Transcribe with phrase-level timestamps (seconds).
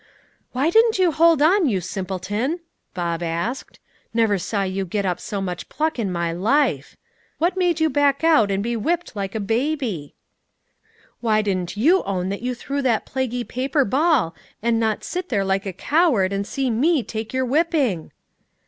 [0.51, 2.61] "Why didn't you hold on, you simpleton?"
[2.95, 3.77] Bob asked.
[4.15, 6.97] "Never saw you get up so much pluck in my life.
[7.37, 10.15] What made you back out, and be whipped like a baby?"
[11.19, 15.45] "Why didn't you own that you threw that plaguy paper ball, and not sit there
[15.45, 18.11] like a coward, and see me take your whipping?"